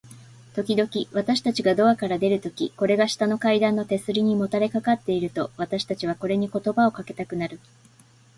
[0.55, 7.59] ときどき、私たちがドアから出るとき、これが下の階段の手すりにもたれかかっていると、私たちはこれに言葉をかけたくなる。